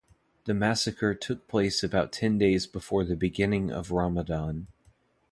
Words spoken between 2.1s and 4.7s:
ten days before the beginning of Ramadan.